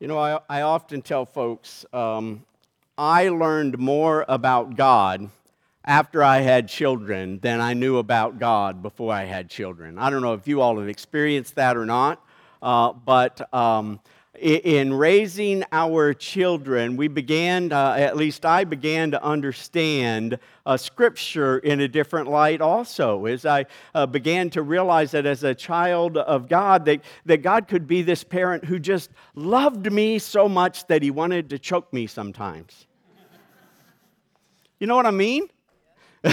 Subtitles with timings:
[0.00, 2.44] You know, I, I often tell folks um,
[2.98, 5.30] I learned more about God
[5.84, 9.96] after I had children than I knew about God before I had children.
[9.96, 12.20] I don't know if you all have experienced that or not,
[12.60, 14.00] uh, but um,
[14.40, 21.58] in raising our children, we began, uh, at least I began to understand uh, Scripture
[21.58, 23.26] in a different light also.
[23.26, 27.68] As I uh, began to realize that as a child of God, that, that God
[27.68, 31.92] could be this parent who just loved me so much that he wanted to choke
[31.92, 32.86] me sometimes.
[34.80, 35.48] You know what I mean?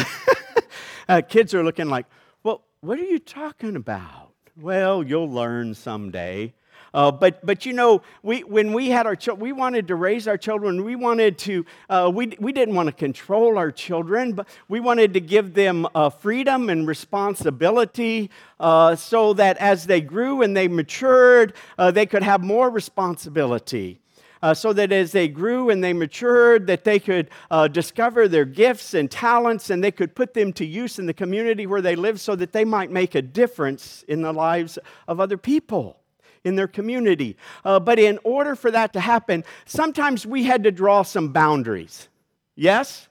[1.10, 2.06] Uh, kids are looking like,
[2.42, 4.32] well, what are you talking about?
[4.56, 6.54] Well, you'll learn someday.
[6.94, 10.28] Uh, but, but you know, we, when we had our children, we wanted to raise
[10.28, 10.84] our children.
[10.84, 15.14] We wanted to, uh, we, we didn't want to control our children, but we wanted
[15.14, 20.68] to give them uh, freedom and responsibility uh, so that as they grew and they
[20.68, 24.00] matured, uh, they could have more responsibility.
[24.44, 28.44] Uh, so that as they grew and they matured, that they could uh, discover their
[28.44, 31.96] gifts and talents and they could put them to use in the community where they
[31.96, 36.01] live so that they might make a difference in the lives of other people
[36.44, 37.38] in their community.
[37.64, 42.10] Uh, but in order for that to happen, sometimes we had to draw some boundaries.
[42.56, 43.08] Yes?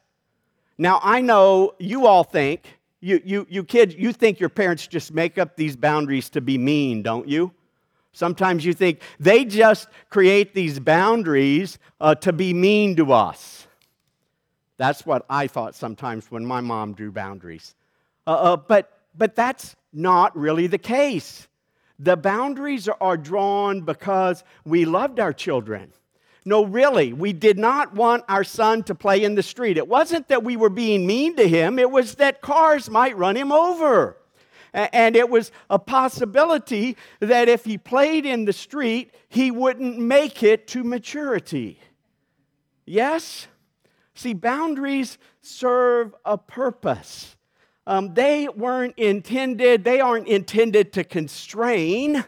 [0.78, 5.12] Now, I know you all think, you, you, you kids, you think your parents just
[5.12, 7.52] make up these boundaries to be mean, don't you?
[8.12, 13.66] Sometimes you think they just create these boundaries uh, to be mean to us.
[14.76, 17.74] That's what I thought sometimes when my mom drew boundaries.
[18.26, 21.46] Uh, uh, but, but that's not really the case.
[22.02, 25.92] The boundaries are drawn because we loved our children.
[26.46, 29.76] No, really, we did not want our son to play in the street.
[29.76, 33.36] It wasn't that we were being mean to him, it was that cars might run
[33.36, 34.16] him over.
[34.72, 40.42] And it was a possibility that if he played in the street, he wouldn't make
[40.42, 41.80] it to maturity.
[42.86, 43.46] Yes?
[44.14, 47.36] See, boundaries serve a purpose.
[47.86, 52.24] Um, they weren't intended, they aren't intended to constrain,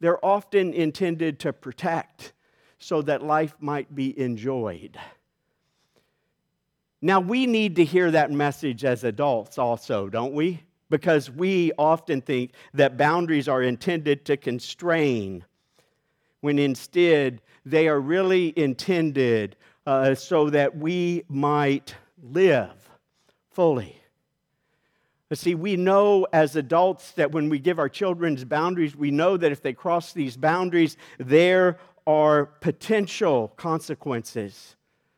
[0.00, 2.32] they're often intended to protect
[2.78, 4.98] so that life might be enjoyed.
[7.00, 10.62] Now, we need to hear that message as adults also, don't we?
[10.90, 15.44] Because we often think that boundaries are intended to constrain,
[16.40, 19.56] when instead they are really intended
[19.86, 22.88] uh, so that we might live
[23.50, 24.00] fully.
[25.34, 29.36] But see, we know as adults that when we give our children's boundaries, we know
[29.36, 34.76] that if they cross these boundaries, there are potential consequences,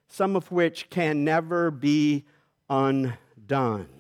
[0.08, 2.24] some of which can never be
[2.70, 3.90] undone.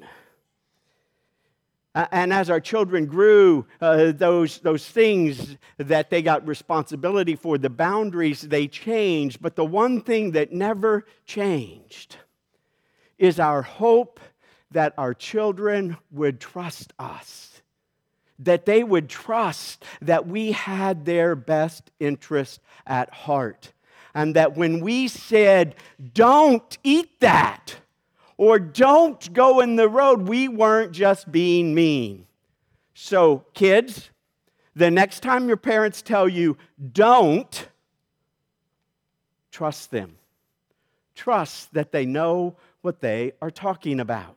[1.94, 7.68] And as our children grew, uh, those, those things that they got responsibility for, the
[7.68, 9.42] boundaries, they changed.
[9.42, 12.16] But the one thing that never changed
[13.18, 14.18] is our hope
[14.70, 17.62] that our children would trust us,
[18.38, 23.72] that they would trust that we had their best interest at heart,
[24.14, 25.74] and that when we said,
[26.14, 27.76] don't eat that,
[28.36, 32.26] or don't go in the road, we weren't just being mean.
[32.94, 34.10] So, kids,
[34.74, 36.56] the next time your parents tell you,
[36.92, 37.68] don't,
[39.50, 40.18] trust them.
[41.14, 44.36] Trust that they know what they are talking about.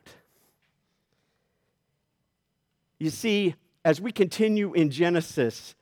[3.00, 3.56] You see,
[3.86, 5.74] as we continue in Genesis,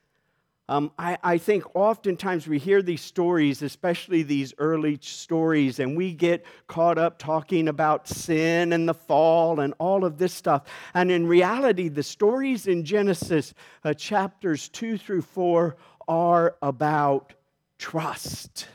[0.69, 6.13] um, I, I, think oftentimes we hear these stories, especially these early stories, and we
[6.13, 10.63] get caught up talking about sin and the fall and all of this stuff.
[10.93, 13.53] And in reality, the stories in Genesis,
[13.85, 15.77] uh, chapters 2 through 4,
[16.09, 17.33] are about
[17.79, 18.67] trust.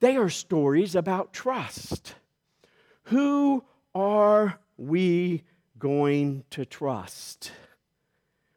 [0.00, 2.16] They are stories about trust.
[3.04, 5.44] Who are we
[5.78, 7.52] going to trust.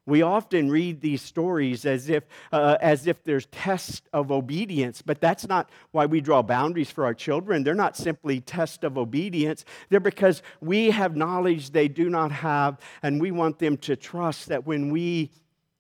[0.07, 2.23] We often read these stories as if,
[2.53, 7.03] uh, as if there's tests of obedience, but that's not why we draw boundaries for
[7.03, 7.63] our children.
[7.63, 9.65] They're not simply tests of obedience.
[9.89, 14.47] They're because we have knowledge they do not have, and we want them to trust
[14.47, 15.29] that when we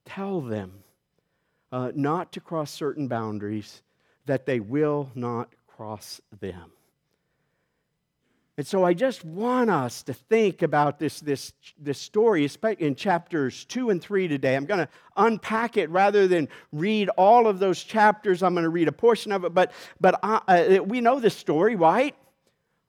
[0.03, 0.83] tell them
[1.71, 3.81] uh, not to cross certain boundaries,
[4.25, 6.73] that they will not cross them.
[8.57, 12.95] And so I just want us to think about this, this, this story especially in
[12.95, 14.55] chapters two and three today.
[14.55, 18.41] I'm going to unpack it rather than read all of those chapters.
[18.41, 21.37] I'm going to read a portion of it, but, but I, uh, we know this
[21.37, 22.15] story, right?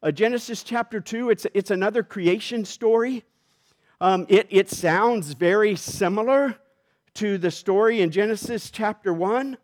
[0.02, 3.24] Uh, Genesis chapter two, it's, it's another creation story.
[4.00, 6.56] Um, it, it sounds very similar
[7.14, 9.58] to the story in Genesis chapter 1,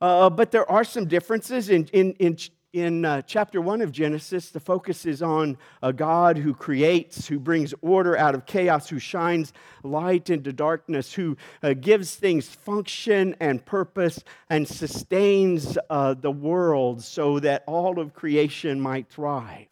[0.00, 1.68] uh, but there are some differences.
[1.68, 2.38] In, in, in,
[2.74, 7.38] in uh, chapter 1 of Genesis, the focus is on a God who creates, who
[7.38, 13.34] brings order out of chaos, who shines light into darkness, who uh, gives things function
[13.40, 19.66] and purpose and sustains uh, the world so that all of creation might thrive.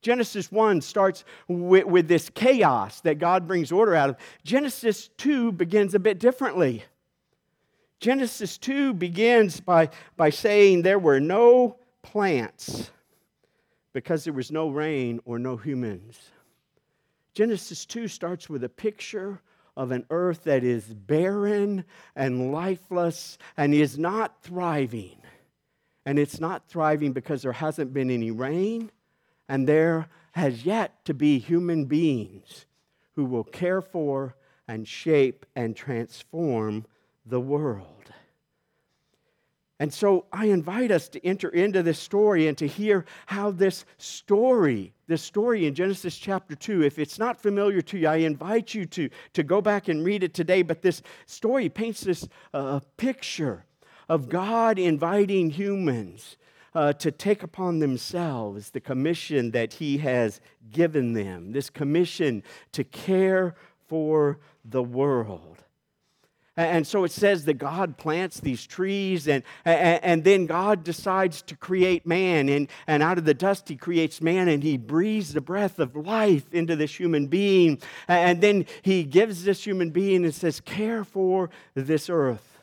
[0.00, 4.16] Genesis 1 starts with, with, this chaos that God brings order out of.
[4.44, 6.84] Genesis 2 begins a bit differently.
[7.98, 12.92] Genesis 2 begins by, by saying there were no plants
[13.92, 16.30] because there was no rain or no humans.
[17.34, 19.40] Genesis 2 starts with a picture
[19.76, 21.84] of an earth that is barren
[22.14, 25.16] and lifeless and is not thriving.
[26.06, 28.92] And it's not thriving because there hasn't been any rain
[29.48, 32.66] and there has yet to be human beings
[33.16, 34.36] who will care for
[34.68, 36.84] and shape and transform
[37.26, 38.12] the world.
[39.80, 43.84] And so I invite us to enter into this story and to hear how this
[43.98, 48.72] story, this story in Genesis chapter 2, if it's not familiar to you, I invite
[48.72, 50.62] you to, to go back and read it today.
[50.62, 53.64] But this story paints this uh, picture
[54.08, 56.36] of God inviting humans
[56.72, 60.40] uh, to take upon themselves the commission that He has
[60.70, 63.56] given them, this commission to care
[63.88, 65.63] for the world.
[66.56, 71.56] And so it says that God plants these trees, and, and, then God decides to
[71.56, 72.48] create man.
[72.48, 75.96] And, and out of the dust, He creates man, and He breathes the breath of
[75.96, 77.80] life into this human being.
[78.06, 82.53] And then He gives this human being and says, Care for this earth.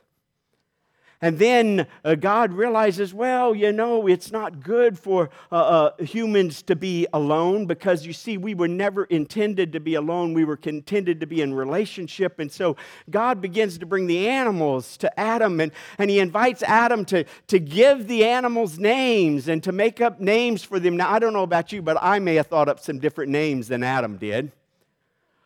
[1.23, 6.63] And then uh, God realizes, well, you know, it's not good for uh, uh, humans
[6.63, 10.33] to be alone because you see, we were never intended to be alone.
[10.33, 12.39] We were intended to be in relationship.
[12.39, 12.75] And so
[13.11, 17.59] God begins to bring the animals to Adam and, and he invites Adam to, to
[17.59, 20.97] give the animals names and to make up names for them.
[20.97, 23.67] Now, I don't know about you, but I may have thought up some different names
[23.67, 24.51] than Adam did.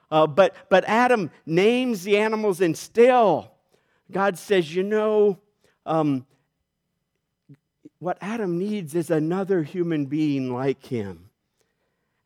[0.09, 3.51] Uh, but, but Adam names the animals and still
[4.11, 5.39] God says, you know,
[5.85, 6.25] um,
[7.99, 11.29] what Adam needs is another human being like him.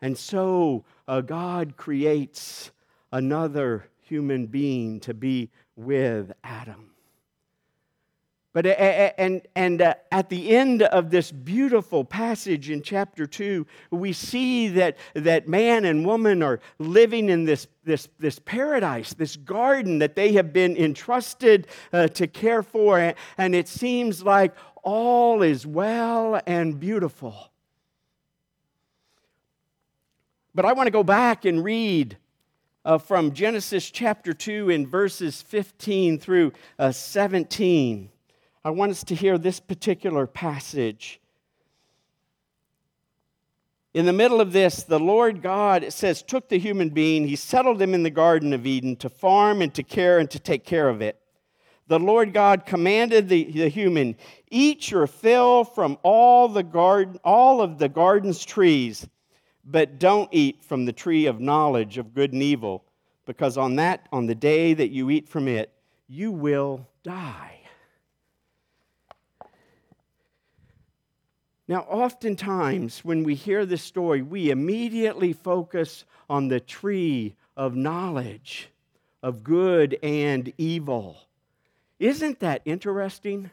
[0.02, 2.72] And so uh, God creates
[3.12, 6.89] another human being to be with Adam.
[8.62, 8.78] But
[9.18, 14.68] and and uh, at the end of this beautiful passage in chapter two, we see
[14.68, 20.18] that that man and woman are living in this this this paradise, this garden that
[20.18, 24.54] they have been entrusted uh, to care for, and it seems like
[24.84, 27.52] all is well and beautiful.
[30.54, 32.18] But I want to go back and read
[32.84, 38.10] uh, from Genesis chapter 2 in verses 15 through uh, 17.
[38.64, 41.22] I want us to hear this particular passage.
[43.94, 47.36] In the middle of this, the Lord God, it says, took the human being, he
[47.36, 50.64] settled him in the Garden of Eden to farm and to care and to take
[50.64, 51.20] care of it.
[51.88, 54.16] The Lord God commanded the, the human,
[54.52, 59.08] eat your fill from all the garden, all of the garden's trees,
[59.66, 62.84] but don't eat from the tree of knowledge of good and evil,
[63.26, 65.74] because on that, on the day that you eat from it,
[66.08, 67.59] you will die.
[71.70, 78.70] Now, oftentimes when we hear this story, we immediately focus on the tree of knowledge
[79.22, 81.18] of good and evil.
[82.00, 83.52] Isn't that interesting?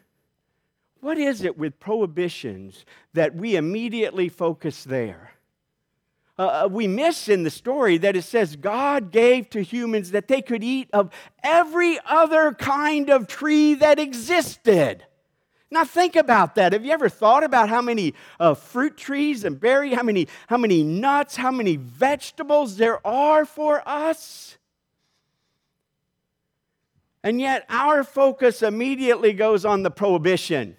[1.00, 5.32] What is it with prohibitions that we immediately focus there?
[6.38, 10.26] Uh, uh we miss in the story that it says God gave to humans that
[10.26, 11.10] they could eat of
[11.42, 15.04] every other kind of tree that existed.
[15.70, 16.72] Now think about that.
[16.72, 20.56] Have you ever thought about how many uh, fruit trees and berry, how many, how
[20.56, 24.58] many nuts, how many vegetables there are for us?
[27.24, 30.76] And yet our focus immediately goes on the prohibition.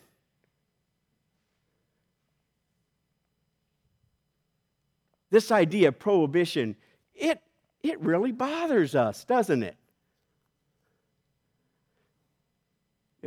[5.29, 6.77] This idea of prohibition,
[7.13, 7.41] it,
[7.84, 9.75] it really bothers us, doesn't it?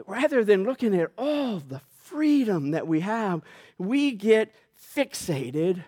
[0.06, 3.42] Rather than looking at all the freedom that we have,
[3.78, 4.54] we get
[4.96, 5.84] fixated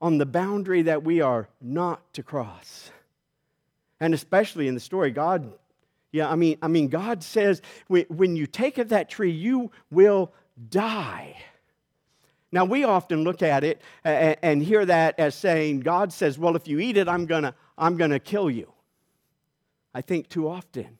[0.00, 2.90] on the boundary that we are not to cross.
[4.00, 5.52] And especially in the story, God,
[6.12, 10.32] yeah, I mean, I mean, God says when you take of that tree, you will
[10.68, 11.36] die.
[12.52, 16.68] Now, we often look at it and hear that as saying, God says, well, if
[16.68, 18.72] you eat it, I'm going to I'm going to kill you.
[19.92, 20.98] I think too often.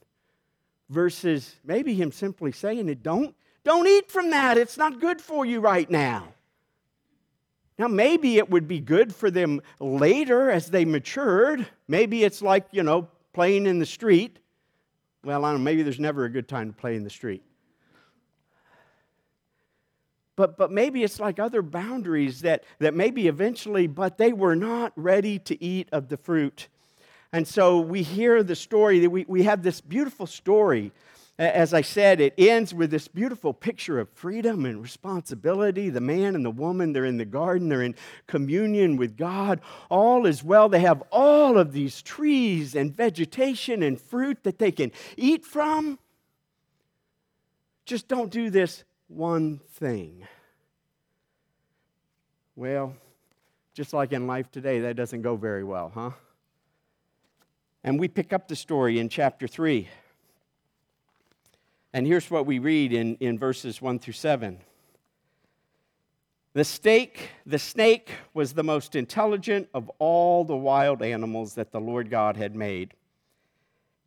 [0.88, 4.58] Versus maybe him simply saying it don't don't eat from that.
[4.58, 6.34] It's not good for you right now.
[7.78, 11.66] Now maybe it would be good for them later as they matured.
[11.88, 14.38] Maybe it's like you know playing in the street.
[15.24, 17.42] Well i don't know maybe there's never a good time to play in the street.
[20.36, 24.92] But, but maybe it's like other boundaries that, that maybe eventually, but they were not
[24.96, 26.68] ready to eat of the fruit.
[27.34, 30.92] And so we hear the story, that we, we have this beautiful story.
[31.36, 35.90] As I said, it ends with this beautiful picture of freedom and responsibility.
[35.90, 37.96] The man and the woman, they're in the garden, they're in
[38.28, 39.60] communion with God.
[39.90, 40.68] All is well.
[40.68, 45.98] They have all of these trees and vegetation and fruit that they can eat from.
[47.84, 50.24] Just don't do this one thing.
[52.54, 52.94] Well,
[53.74, 56.10] just like in life today, that doesn't go very well, huh?
[57.84, 59.88] And we pick up the story in chapter 3.
[61.92, 64.58] And here's what we read in, in verses 1 through 7.
[66.54, 71.80] The snake, the snake was the most intelligent of all the wild animals that the
[71.80, 72.94] Lord God had made.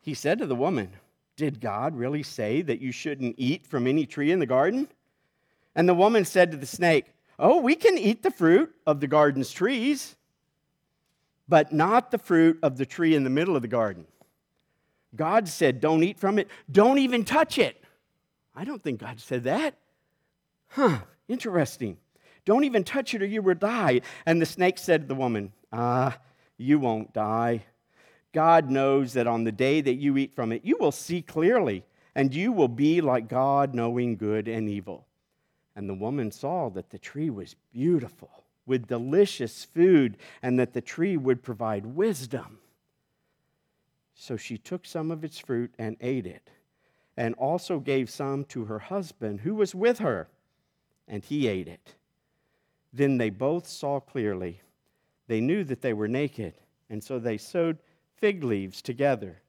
[0.02, 0.94] He said to the woman,
[1.36, 4.88] Did God really say that you shouldn't eat from any tree in the garden?
[5.76, 7.06] And the woman said to the snake,
[7.38, 10.17] Oh, we can eat the fruit of the garden's trees,
[11.48, 14.06] but not the fruit of the tree in the middle of the garden.
[15.16, 17.82] God said, Don't eat from it, don't even touch it.
[18.56, 19.76] I don't think God said that.
[20.70, 21.98] Huh, interesting.
[22.46, 24.02] Don't even touch it or you will die.
[24.26, 26.18] And the snake said to the woman, Ah,
[26.58, 27.66] you won't die.
[28.34, 31.84] God knows that on the day that you eat from it, you will see clearly,
[32.16, 35.06] and you will be like God, knowing good and evil.
[35.76, 40.82] And the woman saw that the tree was beautiful, with delicious food, and that the
[40.82, 42.60] tree would provide wisdom.
[44.14, 46.52] So she took some of its fruit and ate it,
[47.16, 50.28] and also gave some to her husband who was with her,
[51.08, 51.96] and he ate it.
[52.94, 54.62] Then they both saw clearly.
[55.28, 56.54] They knew that they were naked,
[56.90, 57.80] and so they sewed
[58.18, 59.42] fig leaves together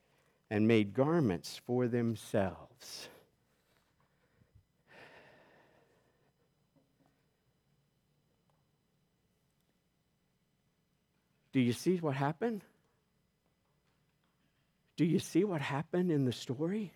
[0.51, 3.09] and made garments for themselves.
[11.59, 12.63] Do you see what happened?
[14.97, 16.93] Do you see what happened in the story?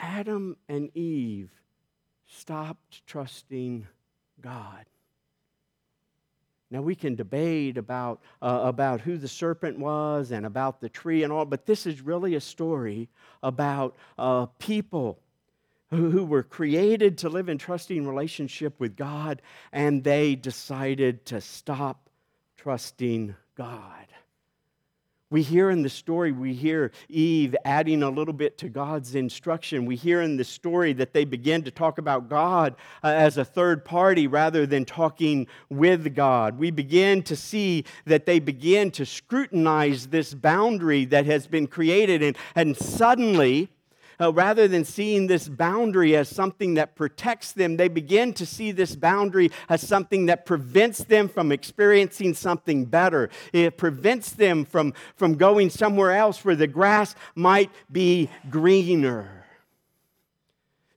[0.00, 1.50] Adam and Eve
[2.26, 3.86] stopped trusting
[4.40, 4.86] God.
[6.70, 11.22] Now, we can debate about, uh, about who the serpent was and about the tree
[11.22, 13.10] and all, but this is really a story
[13.42, 15.18] about uh, people
[15.90, 21.42] who, who were created to live in trusting relationship with God, and they decided to
[21.42, 22.05] stop
[22.56, 24.06] trusting God.
[25.28, 29.84] We hear in the story, we hear Eve adding a little bit to God's instruction.
[29.84, 33.44] We hear in the story that they begin to talk about God uh, as a
[33.44, 36.58] third party rather than talking with God.
[36.60, 42.22] We begin to see that they begin to scrutinize this boundary that has been created,
[42.22, 43.68] and, and suddenly,
[44.20, 48.72] uh, rather than seeing this boundary as something that protects them, they begin to see
[48.72, 53.30] this boundary as something that prevents them from experiencing something better.
[53.52, 59.35] It prevents them from, from going somewhere else where the grass might be greener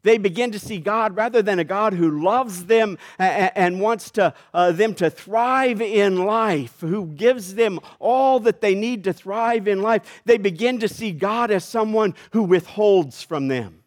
[0.03, 4.33] they begin to see God rather than a God who loves them and wants to,
[4.53, 9.67] uh, them to thrive in life, who gives them all that they need to thrive
[9.67, 10.21] in life.
[10.25, 13.78] They begin to see God as someone who withholds from them.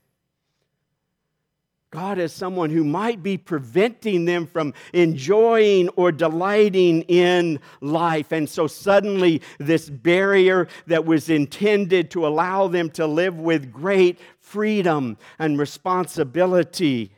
[1.93, 8.33] God as someone who might be preventing them from enjoying or delighting in life.
[8.33, 14.19] And so suddenly, this barrier that was intended to allow them to live with great
[14.41, 17.13] freedom and responsibility,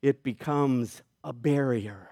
[0.00, 2.08] it becomes a barrier.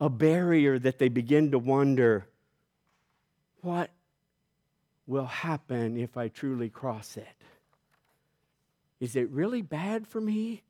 [0.00, 2.28] A barrier that they begin to wonder
[3.60, 3.90] what
[5.08, 7.26] will happen if I truly cross it?
[9.00, 10.62] Is it really bad for me?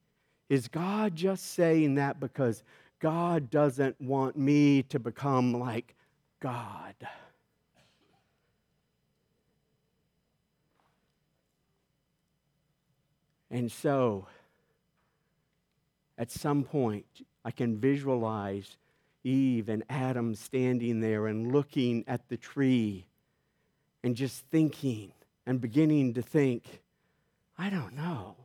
[0.49, 2.63] Is God just saying that because
[3.01, 5.95] God doesn't want me to become like
[6.41, 6.95] God?
[13.51, 14.27] And so,
[16.19, 17.07] at some point,
[17.45, 18.77] I can visualize
[19.23, 23.07] Eve and Adam standing there and looking at the tree
[24.03, 25.13] and just thinking
[25.47, 26.83] and beginning to think,
[27.57, 28.37] I don't know.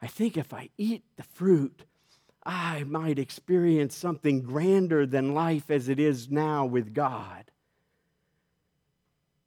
[0.00, 1.84] I think if I eat the fruit,
[2.44, 7.50] I might experience something grander than life as it is now with God.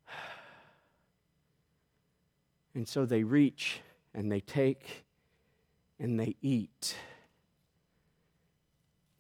[2.73, 3.81] And so they reach
[4.13, 5.05] and they take
[5.99, 6.95] and they eat.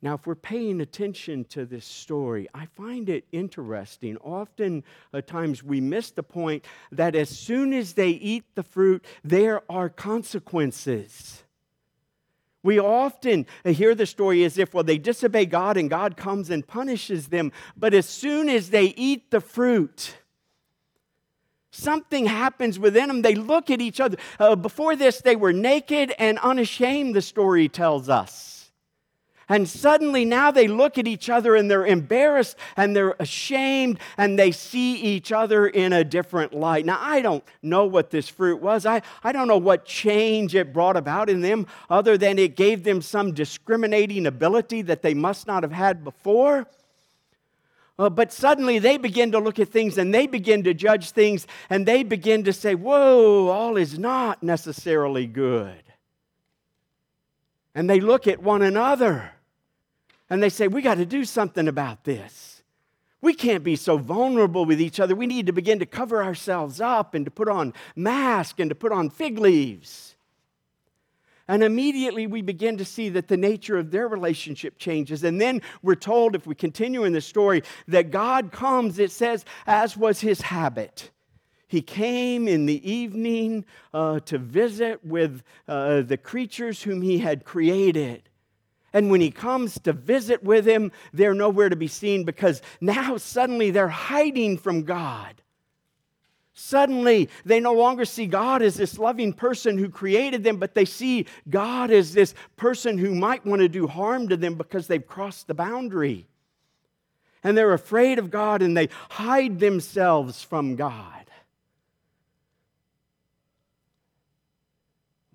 [0.01, 4.17] Now, if we're paying attention to this story, I find it interesting.
[4.17, 9.03] Often at times we miss the point that as soon as they eat the fruit,
[9.23, 11.43] there are consequences.
[12.61, 16.67] We often hear the story as if, well, they disobey God and God comes and
[16.67, 17.51] punishes them.
[17.75, 20.15] But as soon as they eat the fruit,
[21.71, 23.21] something happens within them.
[23.23, 24.17] They look at each other.
[24.37, 28.56] Uh, before this, they were naked and unashamed, the story tells us.
[29.49, 34.37] And suddenly now they look at each other and they're embarrassed and they're ashamed and
[34.37, 36.85] they see each other in a different light.
[36.85, 38.85] Now, I don't know what this fruit was.
[38.85, 42.83] I, I don't know what change it brought about in them other than it gave
[42.83, 46.67] them some discriminating ability that they must not have had before.
[47.97, 51.47] Uh, but suddenly they begin to look at things and they begin to judge things
[51.69, 55.81] and they begin to say, Whoa, all is not necessarily good.
[57.73, 59.31] And they look at one another
[60.29, 62.63] and they say, We got to do something about this.
[63.21, 65.15] We can't be so vulnerable with each other.
[65.15, 68.75] We need to begin to cover ourselves up and to put on masks and to
[68.75, 70.15] put on fig leaves.
[71.47, 75.23] And immediately we begin to see that the nature of their relationship changes.
[75.23, 79.45] And then we're told, if we continue in the story, that God comes, it says,
[79.65, 81.09] as was his habit.
[81.69, 87.45] He came in the evening uh, to visit with uh, the creatures whom he had
[87.45, 88.29] created.
[88.97, 93.17] And when he comes to visit with him, they're nowhere to be seen because now
[93.17, 95.39] suddenly they're hiding from God.
[96.55, 100.83] Suddenly, they no longer see God as this loving person who created them, but they
[100.85, 105.05] see God as this person who might want to do harm to them because they've
[105.05, 106.25] crossed the boundary.
[107.43, 111.29] And they're afraid of God and they hide themselves from God.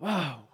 [0.00, 0.48] Wow.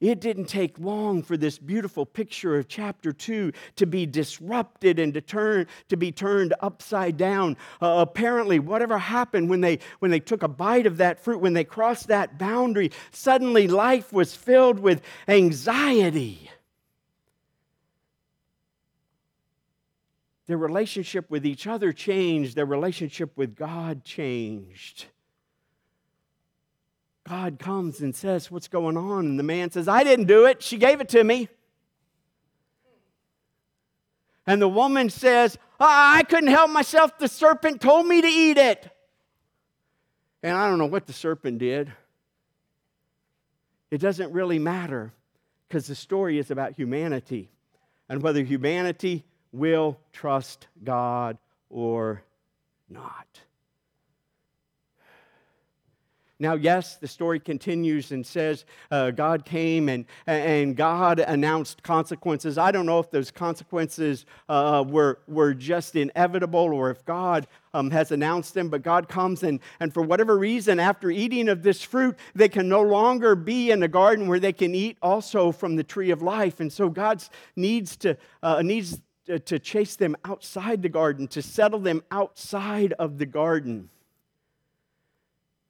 [0.00, 5.12] It didn't take long for this beautiful picture of chapter 2 to be disrupted and
[5.14, 7.56] to, turn, to be turned upside down.
[7.82, 11.52] Uh, apparently, whatever happened when they, when they took a bite of that fruit, when
[11.52, 16.48] they crossed that boundary, suddenly life was filled with anxiety.
[20.46, 25.06] Their relationship with each other changed, their relationship with God changed.
[27.28, 29.26] God comes and says, What's going on?
[29.26, 30.62] And the man says, I didn't do it.
[30.62, 31.48] She gave it to me.
[34.46, 37.18] And the woman says, I couldn't help myself.
[37.18, 38.90] The serpent told me to eat it.
[40.42, 41.92] And I don't know what the serpent did.
[43.90, 45.12] It doesn't really matter
[45.66, 47.50] because the story is about humanity
[48.08, 51.36] and whether humanity will trust God
[51.68, 52.22] or
[52.88, 53.26] not.
[56.40, 62.58] Now, yes, the story continues and says uh, God came and, and God announced consequences.
[62.58, 67.90] I don't know if those consequences uh, were, were just inevitable or if God um,
[67.90, 71.82] has announced them, but God comes and, and for whatever reason, after eating of this
[71.82, 75.74] fruit, they can no longer be in the garden where they can eat also from
[75.74, 76.60] the tree of life.
[76.60, 77.20] And so God
[77.56, 83.18] needs to, uh, needs to chase them outside the garden, to settle them outside of
[83.18, 83.90] the garden.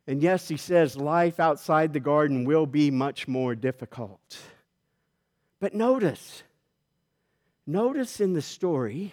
[0.08, 4.38] And yes, he says life outside the garden will be much more difficult.
[5.60, 6.42] But notice,
[7.66, 9.12] notice in the story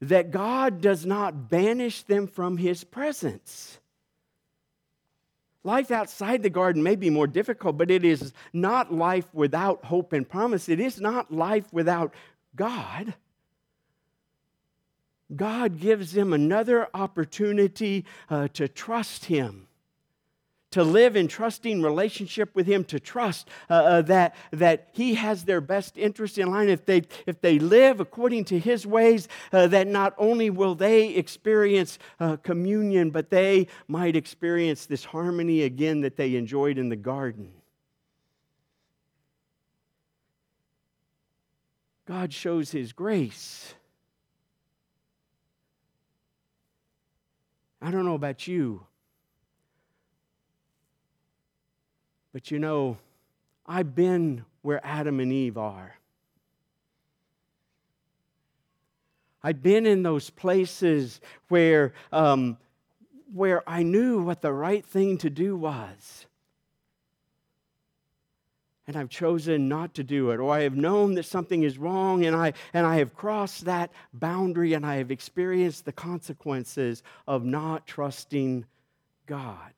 [0.00, 3.78] that God does not banish them from his presence.
[5.64, 10.14] Life outside the garden may be more difficult, but it is not life without hope
[10.14, 10.70] and promise.
[10.70, 12.14] It is not life without
[12.56, 13.12] God.
[15.34, 19.66] God gives them another opportunity uh, to trust Him,
[20.70, 25.44] to live in trusting relationship with Him, to trust uh, uh, that, that He has
[25.44, 26.70] their best interest in line.
[26.70, 31.08] If they, if they live according to His ways, uh, that not only will they
[31.08, 36.96] experience uh, communion, but they might experience this harmony again that they enjoyed in the
[36.96, 37.52] garden.
[42.06, 43.74] God shows His grace
[47.80, 48.84] I don't know about you,
[52.32, 52.98] but you know,
[53.66, 55.94] I've been where Adam and Eve are.
[59.42, 62.58] I've been in those places where, um,
[63.32, 66.26] where I knew what the right thing to do was
[68.88, 72.24] and I've chosen not to do it, or I have known that something is wrong
[72.24, 77.44] and I, and I have crossed that boundary and I have experienced the consequences of
[77.44, 78.64] not trusting
[79.26, 79.72] God.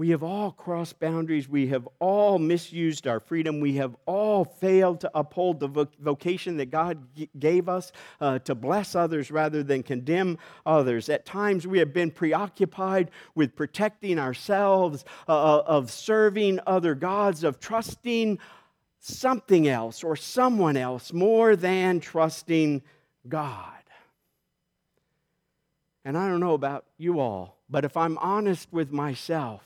[0.00, 1.46] We have all crossed boundaries.
[1.46, 3.60] We have all misused our freedom.
[3.60, 7.06] We have all failed to uphold the vocation that God
[7.38, 11.10] gave us uh, to bless others rather than condemn others.
[11.10, 17.44] At times, we have been preoccupied with protecting ourselves, uh, uh of serving other gods,
[17.44, 18.38] of trusting
[19.00, 22.80] something else or someone else more than trusting
[23.28, 23.82] God.
[26.06, 29.62] And I don't know about you all, but if I'm honest with myself,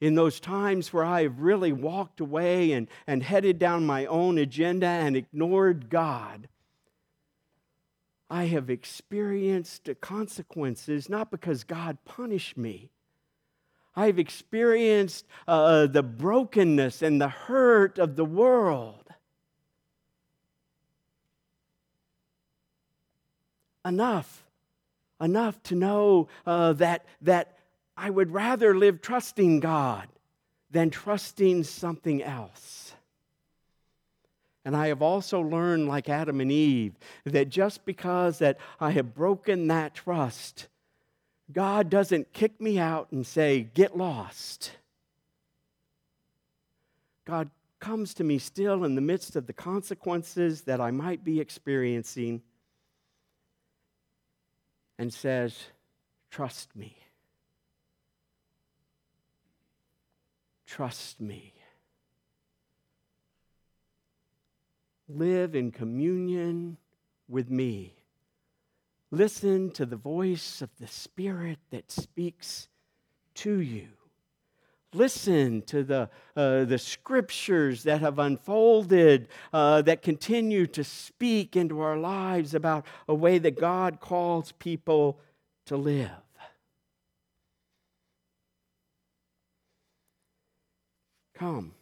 [0.00, 4.38] in those times where I have really walked away and, and headed down my own
[4.38, 6.48] agenda and ignored God,
[8.30, 12.90] I have experienced consequences, not because God punished me.
[13.96, 19.04] I've experienced uh, the brokenness and the hurt of the world.
[23.84, 24.44] Enough,
[25.20, 27.57] enough to know uh, that, that
[28.00, 30.06] I would rather live trusting God
[30.70, 32.94] than trusting something else.
[34.64, 39.14] And I have also learned, like Adam and Eve, that just because that I have
[39.14, 40.68] broken that trust,
[41.50, 44.72] God doesn't kick me out and say, get lost.
[47.24, 51.40] God comes to me still in the midst of the consequences that I might be
[51.40, 52.42] experiencing
[54.98, 55.58] and says,
[56.30, 56.96] trust me.
[60.68, 61.54] Trust me.
[65.08, 66.76] Live in communion
[67.26, 67.94] with me.
[69.10, 72.68] Listen to the voice of the Spirit that speaks
[73.36, 73.88] to you.
[74.92, 81.80] Listen to the, uh, the scriptures that have unfolded, uh, that continue to speak into
[81.80, 85.18] our lives about a way that God calls people
[85.64, 86.27] to live.
[91.38, 91.72] Come.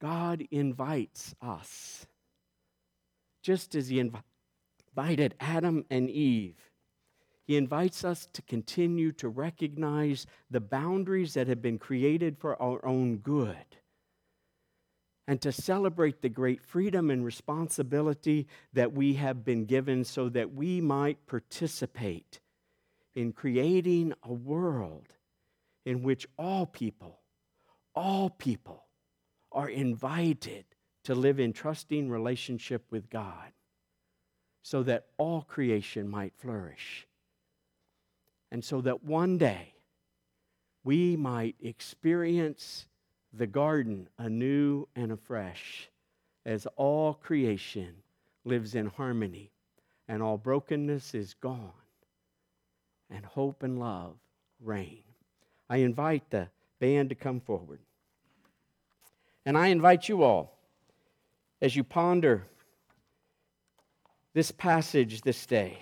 [0.00, 2.06] God invites us,
[3.42, 6.56] just as He invited Adam and Eve.
[7.46, 12.84] He invites us to continue to recognize the boundaries that have been created for our
[12.84, 13.56] own good
[15.26, 20.52] and to celebrate the great freedom and responsibility that we have been given so that
[20.52, 22.40] we might participate
[23.14, 25.14] in creating a world
[25.86, 27.21] in which all people
[27.94, 28.84] all people
[29.50, 30.64] are invited
[31.04, 33.52] to live in trusting relationship with God
[34.62, 37.06] so that all creation might flourish.
[38.50, 39.74] And so that one day
[40.84, 42.86] we might experience
[43.32, 45.88] the garden anew and afresh
[46.44, 47.94] as all creation
[48.44, 49.50] lives in harmony
[50.08, 51.72] and all brokenness is gone
[53.10, 54.16] and hope and love
[54.60, 55.02] reign.
[55.68, 56.48] I invite the
[56.82, 57.78] band to come forward.
[59.46, 60.58] And I invite you all,
[61.60, 62.48] as you ponder
[64.34, 65.78] this passage this day,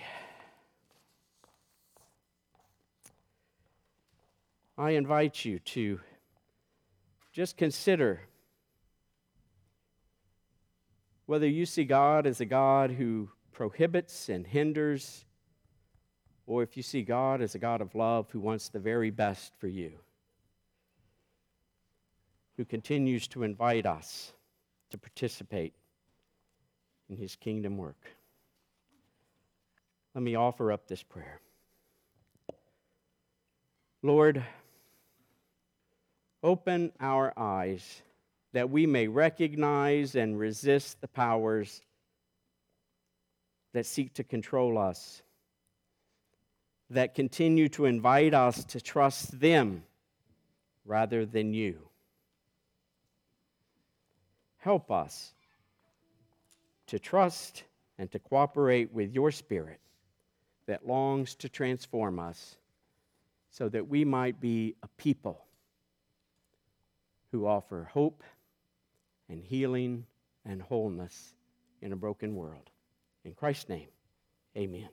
[4.76, 6.00] I invite you to
[7.32, 8.20] just consider
[11.24, 15.24] whether you see God as a God who prohibits and hinders,
[16.46, 19.54] or if you see God as a God of love who wants the very best
[19.58, 19.92] for you
[22.60, 24.34] who continues to invite us
[24.90, 25.72] to participate
[27.08, 28.04] in his kingdom work.
[30.14, 31.40] Let me offer up this prayer.
[34.02, 34.44] Lord,
[36.42, 38.02] open our eyes
[38.52, 41.80] that we may recognize and resist the powers
[43.72, 45.22] that seek to control us,
[46.90, 49.82] that continue to invite us to trust them
[50.84, 51.89] rather than you.
[54.60, 55.34] Help us
[56.86, 57.64] to trust
[57.98, 59.80] and to cooperate with your Spirit
[60.66, 62.56] that longs to transform us
[63.50, 65.44] so that we might be a people
[67.32, 68.22] who offer hope
[69.28, 70.04] and healing
[70.44, 71.34] and wholeness
[71.82, 72.70] in a broken world.
[73.24, 73.88] In Christ's name,
[74.56, 74.88] amen.